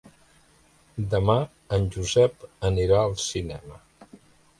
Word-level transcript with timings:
Demà 1.11 1.35
en 1.77 1.85
Josep 1.97 2.47
anirà 2.71 3.03
al 3.03 3.15
cinema. 3.25 3.79